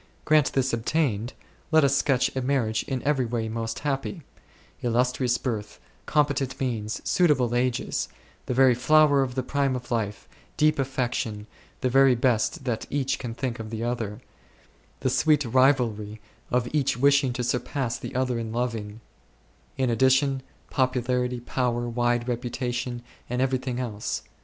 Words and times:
Grant 0.25 0.51
this 0.53 0.73
ob 0.73 0.83
tained; 0.83 1.33
let 1.71 1.83
us 1.83 1.95
sketch 1.95 2.35
a 2.35 2.41
marriage 2.41 2.81
in 2.87 3.03
every 3.03 3.23
way 3.27 3.47
most 3.47 3.81
happy; 3.85 4.23
illustrious 4.81 5.37
birth, 5.37 5.79
competent 6.07 6.59
means, 6.59 7.01
suitable 7.07 7.53
ages, 7.53 8.09
the 8.47 8.53
very 8.55 8.73
flower 8.73 9.21
of 9.21 9.35
the 9.35 9.43
prime 9.43 9.75
of 9.75 9.91
life, 9.91 10.27
deep 10.57 10.79
affection, 10.79 11.45
the 11.81 11.89
very 11.91 12.15
best 12.15 12.63
that 12.63 12.87
each 12.89 13.19
can 13.19 13.35
think 13.35 13.59
of 13.59 13.69
the 13.69 13.83
other 13.83 14.19
\ 14.61 14.99
that 15.01 15.09
sweet 15.11 15.45
rivalry 15.45 16.19
of 16.49 16.67
each 16.73 16.97
wishing 16.97 17.31
to 17.33 17.43
surpass 17.43 17.99
the 17.99 18.15
other 18.15 18.39
in 18.39 18.51
loving; 18.51 19.01
in 19.77 19.91
addition, 19.91 20.41
popularity, 20.71 21.39
power, 21.41 21.87
wide 21.87 22.27
reputation, 22.27 23.03
and 23.29 23.39
everything 23.39 23.79
else. 23.79 24.23